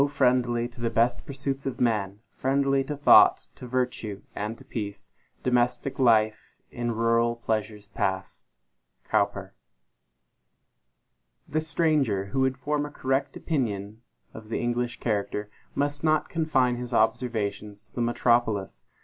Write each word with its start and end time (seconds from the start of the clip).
friendly 0.09 0.67
to 0.67 0.81
the 0.81 0.89
best 0.89 1.23
pursuits 1.27 1.67
of 1.67 1.79
man, 1.79 2.21
Friendly 2.31 2.83
to 2.85 2.97
thought, 2.97 3.45
to 3.53 3.67
virtue 3.67 4.23
and 4.35 4.57
to 4.57 4.65
peace, 4.65 5.11
Domestic 5.43 5.99
life 5.99 6.55
in 6.71 6.89
rural 6.95 7.35
pleasures 7.35 7.87
past! 7.89 8.57
COWPER. 9.07 9.53
THE 11.47 11.61
stranger 11.61 12.25
who 12.31 12.39
would 12.39 12.57
form 12.57 12.83
a 12.87 12.89
correct 12.89 13.37
opinion 13.37 14.01
of 14.33 14.49
the 14.49 14.59
English 14.59 14.99
character, 14.99 15.51
must 15.75 16.03
not 16.03 16.29
confine 16.29 16.77
his 16.77 16.95
observations 16.95 17.87
to 17.89 17.93
the 17.93 18.01
metropolis. 18.01 18.83